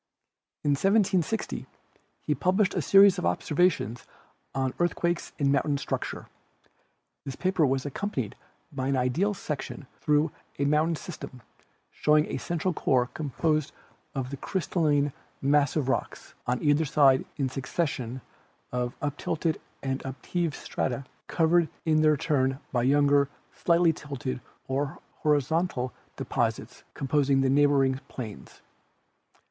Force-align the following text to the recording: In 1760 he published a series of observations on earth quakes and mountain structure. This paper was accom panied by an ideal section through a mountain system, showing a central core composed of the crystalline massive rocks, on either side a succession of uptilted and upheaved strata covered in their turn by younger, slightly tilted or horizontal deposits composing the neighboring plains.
In 0.63 0.71
1760 0.71 1.67
he 2.23 2.33
published 2.33 2.73
a 2.73 2.81
series 2.81 3.19
of 3.19 3.25
observations 3.27 4.07
on 4.55 4.73
earth 4.79 4.95
quakes 4.95 5.31
and 5.37 5.51
mountain 5.51 5.77
structure. 5.77 6.27
This 7.23 7.35
paper 7.35 7.67
was 7.67 7.85
accom 7.85 8.11
panied 8.11 8.33
by 8.73 8.87
an 8.87 8.97
ideal 8.97 9.35
section 9.35 9.85
through 9.99 10.31
a 10.57 10.65
mountain 10.65 10.95
system, 10.95 11.43
showing 11.91 12.25
a 12.31 12.37
central 12.39 12.73
core 12.73 13.11
composed 13.13 13.73
of 14.15 14.31
the 14.31 14.37
crystalline 14.37 15.13
massive 15.39 15.87
rocks, 15.87 16.33
on 16.47 16.63
either 16.63 16.83
side 16.83 17.23
a 17.37 17.47
succession 17.47 18.21
of 18.71 18.95
uptilted 19.03 19.61
and 19.83 20.03
upheaved 20.03 20.55
strata 20.55 21.05
covered 21.27 21.69
in 21.85 22.01
their 22.01 22.17
turn 22.17 22.57
by 22.71 22.81
younger, 22.81 23.29
slightly 23.53 23.93
tilted 23.93 24.41
or 24.67 24.97
horizontal 25.17 25.93
deposits 26.15 26.83
composing 26.95 27.41
the 27.41 27.51
neighboring 27.51 27.99
plains. 28.07 28.63